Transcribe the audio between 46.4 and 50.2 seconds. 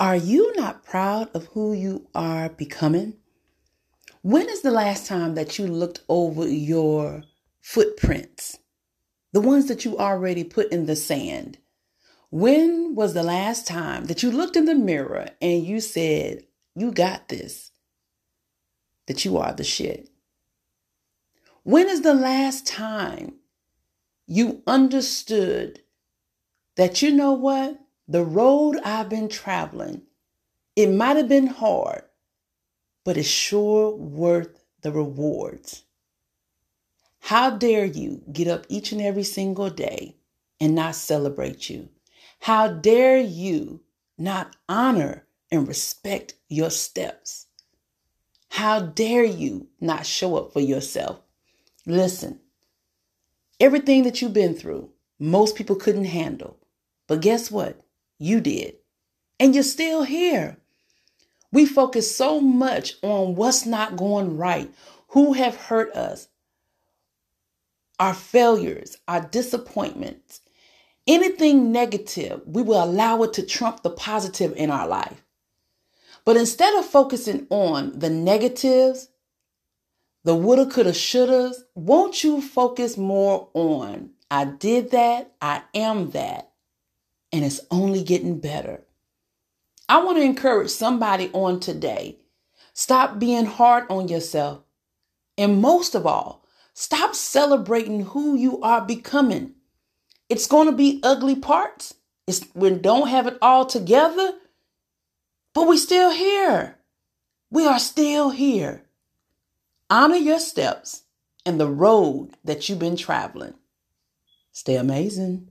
your steps? How dare you not